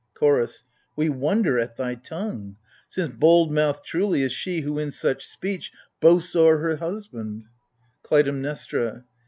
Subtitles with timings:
[0.15, 0.63] CHOROS.
[0.95, 2.55] We wonder at thy tongue:
[2.89, 7.43] since bold mouthed truly Is she who in such speech boasts o'er her husband!
[8.05, 9.03] KLUTAIMNESTRA.